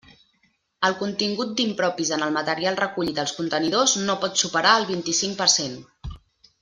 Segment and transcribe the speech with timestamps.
[0.87, 5.51] El contingut d'impropis en el material recollit als contenidors, no pot superar el vint-i-cinc per
[5.59, 5.79] cent.